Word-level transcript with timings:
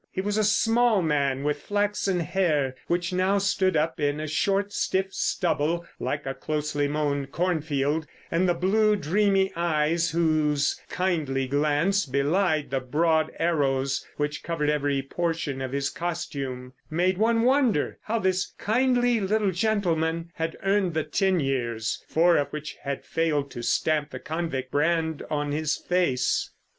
He 0.11 0.19
was 0.19 0.35
a 0.35 0.43
small 0.43 1.03
man 1.03 1.43
with 1.43 1.61
flaxen 1.61 2.21
hair, 2.21 2.73
which 2.87 3.13
now 3.13 3.37
stood 3.37 3.77
up 3.77 3.99
in 3.99 4.19
a 4.19 4.25
short, 4.27 4.73
stiff 4.73 5.13
stubble 5.13 5.85
like 5.99 6.25
a 6.25 6.33
closely 6.33 6.87
mown 6.87 7.27
cornfield, 7.27 8.07
and 8.31 8.49
the 8.49 8.55
blue, 8.55 8.95
dreamy 8.95 9.53
eyes, 9.55 10.09
whose 10.09 10.81
kindly 10.89 11.47
glance 11.47 12.07
belied 12.07 12.71
the 12.71 12.79
broad 12.79 13.31
arrows 13.37 14.03
which 14.17 14.41
covered 14.41 14.71
every 14.71 15.03
portion 15.03 15.61
of 15.61 15.71
his 15.71 15.91
costume, 15.91 16.73
made 16.89 17.19
one 17.19 17.43
wonder 17.43 17.99
how 18.01 18.17
this 18.17 18.53
kindly 18.57 19.19
little 19.19 19.51
gentleman 19.51 20.31
had 20.33 20.57
earned 20.63 20.95
the 20.95 21.03
ten 21.03 21.39
years, 21.39 22.03
four 22.07 22.37
of 22.37 22.47
which 22.47 22.75
had 22.81 23.05
failed 23.05 23.51
to 23.51 23.61
stamp 23.61 24.09
the 24.09 24.17
convict 24.19 24.71
brand 24.71 25.21
upon 25.21 25.51
his 25.51 25.77
face. 25.77 26.49